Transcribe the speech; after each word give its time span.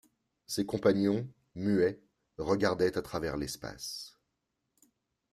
Ses 0.47 0.65
compagnons, 0.65 1.31
muets, 1.53 2.01
regardaient 2.39 2.97
à 2.97 3.03
travers 3.03 3.37
l’espace. 3.37 4.17